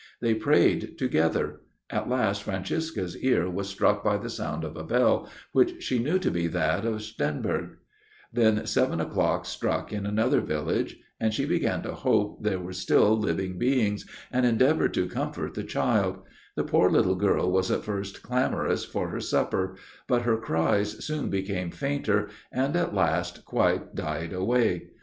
[0.19, 5.29] They prayed together; at last Francisca's ear was struck by the sound of a bell,
[5.51, 7.77] which she knew to be that of Stenenberg;
[8.33, 13.15] then seven o'clock struck in another village, and she began to hope there were still
[13.15, 16.17] living beings, and endeavored to comfort the child;
[16.55, 19.75] the poor little girl was at first clamorous for her supper;
[20.07, 24.87] but her cries soon became fainter, and at last quite died away.